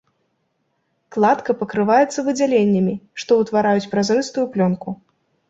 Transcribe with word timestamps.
Кладка 1.15 1.55
пакрываецца 1.59 2.19
выдзяленнямі, 2.31 2.95
што 3.25 3.31
ўтвараюць 3.43 3.89
празрыстую 3.95 4.45
плёнку. 4.59 4.99